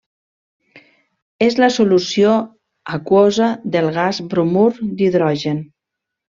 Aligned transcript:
És 1.47 1.57
la 1.63 1.69
solució 1.75 2.33
aquosa 2.99 3.53
del 3.77 3.93
gas 4.01 4.25
bromur 4.35 4.67
d'hidrogen. 4.83 5.65